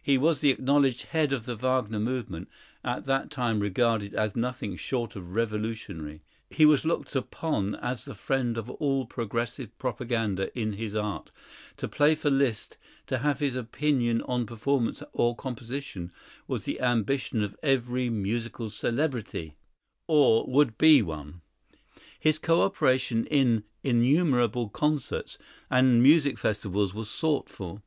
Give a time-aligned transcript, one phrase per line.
[0.00, 2.48] He was the acknowledged head of the Wagner movement,
[2.84, 8.14] at that time regarded as nothing short of revolutionary; he was looked upon as the
[8.14, 11.32] friend of all progressive propaganda in his art;
[11.76, 12.76] to play for Liszt,
[13.08, 16.12] to have his opinion on performance or composition,
[16.46, 19.56] was the ambition of every musical celebrity,
[20.06, 21.40] or would be one;
[22.20, 25.36] his cooperation in innumerable concerts
[25.68, 27.82] and music festivals was sought for.